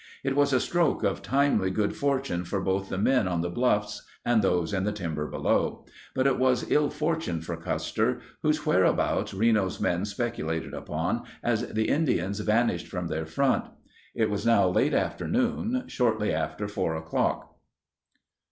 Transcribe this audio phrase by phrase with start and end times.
[0.23, 4.01] It was a stroke of timely good fortune for both the men on the bluffs
[4.25, 5.85] and those in the timber below.
[6.15, 11.87] But it was ill fortune for Custer, whose whereabouts Reno's men speculated upon as the
[11.87, 13.65] Indians vanished from their front.
[14.15, 17.55] It was now late afternoon, shortly after four o'clock.